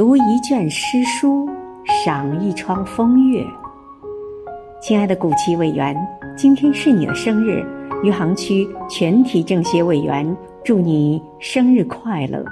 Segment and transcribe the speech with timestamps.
[0.00, 1.46] 读一卷诗书，
[1.84, 3.44] 赏一窗风月。
[4.80, 5.94] 亲爱的古奇委员，
[6.34, 7.62] 今天是你的生日，
[8.02, 10.34] 余杭区全体政协委员，
[10.64, 12.42] 祝你生日快乐。